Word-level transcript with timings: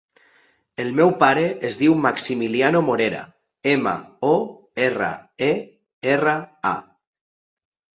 El 0.83 0.87
meu 0.99 1.11
pare 1.23 1.43
es 1.69 1.77
diu 1.81 1.97
Maximiliano 2.07 2.83
Morera: 2.89 3.21
ema, 3.77 3.95
o, 4.33 4.35
erra, 4.91 5.15
e, 5.53 5.55
erra, 6.19 6.39
a. 6.77 6.79